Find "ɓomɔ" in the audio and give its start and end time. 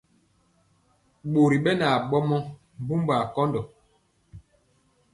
2.09-2.37